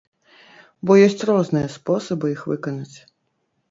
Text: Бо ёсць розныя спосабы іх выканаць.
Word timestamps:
Бо 0.85 0.91
ёсць 1.07 1.27
розныя 1.33 1.71
спосабы 1.77 2.25
іх 2.37 2.41
выканаць. 2.53 2.97